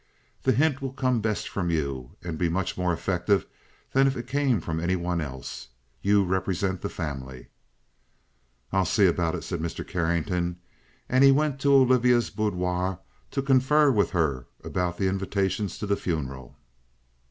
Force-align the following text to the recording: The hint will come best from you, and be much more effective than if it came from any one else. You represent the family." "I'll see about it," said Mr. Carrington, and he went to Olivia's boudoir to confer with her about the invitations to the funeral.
The 0.41 0.51
hint 0.53 0.81
will 0.81 0.93
come 0.93 1.21
best 1.21 1.47
from 1.47 1.69
you, 1.69 2.13
and 2.23 2.39
be 2.39 2.49
much 2.49 2.75
more 2.75 2.91
effective 2.91 3.45
than 3.93 4.07
if 4.07 4.17
it 4.17 4.25
came 4.25 4.59
from 4.59 4.79
any 4.79 4.95
one 4.95 5.21
else. 5.21 5.67
You 6.01 6.23
represent 6.25 6.81
the 6.81 6.89
family." 6.89 7.49
"I'll 8.71 8.83
see 8.83 9.05
about 9.05 9.35
it," 9.35 9.43
said 9.43 9.59
Mr. 9.59 9.87
Carrington, 9.87 10.57
and 11.07 11.23
he 11.23 11.31
went 11.31 11.59
to 11.61 11.73
Olivia's 11.75 12.31
boudoir 12.31 12.97
to 13.29 13.43
confer 13.43 13.91
with 13.91 14.09
her 14.09 14.47
about 14.63 14.97
the 14.97 15.07
invitations 15.07 15.77
to 15.77 15.85
the 15.85 15.95
funeral. 15.95 16.57